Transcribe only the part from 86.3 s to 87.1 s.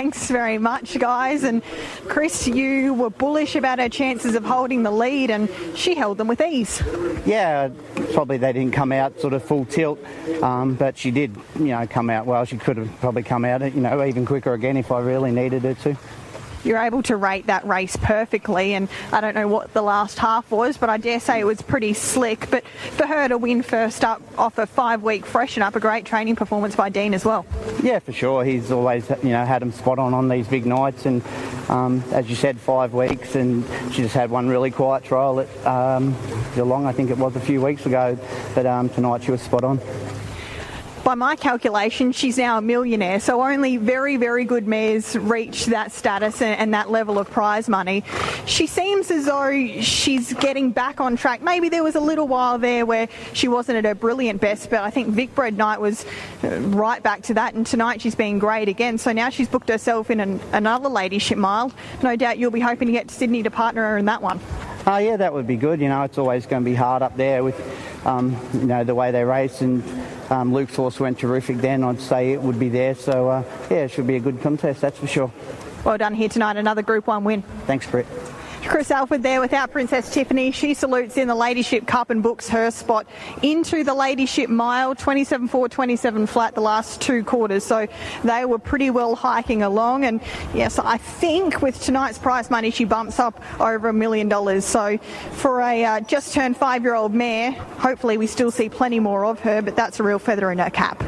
the last